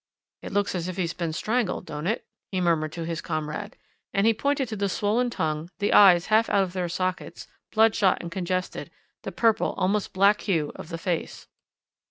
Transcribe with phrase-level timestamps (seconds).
[0.41, 3.77] "'It looks as if he had been strangled, don't it?' he murmured to his comrade.
[4.15, 8.17] "And he pointed to the swollen tongue, the eyes half out of their sockets, bloodshot
[8.19, 8.89] and congested,
[9.21, 11.45] the purple, almost black, hue of the face.